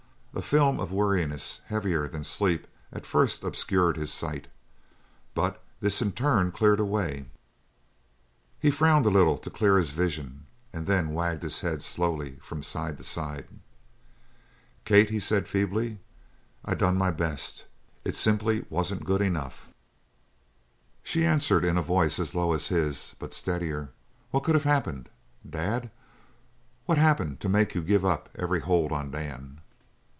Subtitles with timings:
[0.33, 4.47] A film of weariness heavier than sleep at first obscured his sight,
[5.33, 7.25] but this in turn cleared away;
[8.57, 12.63] he frowned a little to clear his vision, and then wagged his head slowly from
[12.63, 13.49] side to side.
[14.85, 15.99] "Kate," he said feebly,
[16.63, 17.65] "I done my best.
[18.05, 19.67] It simply wasn't good enough."
[21.03, 23.89] She answered in a voice as low as his, but steadier:
[24.31, 25.09] "What could have happened?
[25.47, 25.91] Dad,
[26.85, 29.57] what happened to make you give up every hold on Dan?